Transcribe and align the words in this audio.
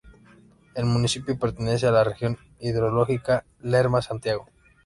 El 0.73 0.85
municipio 0.85 1.37
pertenece 1.37 1.85
a 1.85 1.91
la 1.91 2.03
región 2.03 2.39
hidrológica 2.59 3.45
Lerma-Santiago. 3.61 4.47